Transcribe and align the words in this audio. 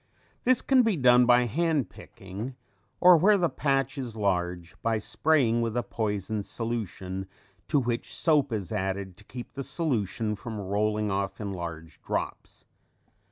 This 0.45 0.63
can 0.63 0.81
be 0.81 0.97
done 0.97 1.27
by 1.27 1.45
hand 1.45 1.91
picking, 1.91 2.55
or 2.99 3.17
where 3.17 3.37
the 3.37 3.51
patch 3.51 3.99
is 3.99 4.15
large 4.15 4.73
by 4.81 4.97
spraying 4.97 5.61
with 5.61 5.77
a 5.77 5.83
poison 5.83 6.41
solution 6.41 7.27
to 7.67 7.79
which 7.79 8.15
soap 8.17 8.51
is 8.51 8.71
added 8.71 9.15
to 9.17 9.23
keep 9.23 9.53
the 9.53 9.61
solution 9.63 10.35
from 10.35 10.59
rolling 10.59 11.11
off 11.11 11.39
in 11.39 11.53
large 11.53 12.01
drops. 12.01 12.65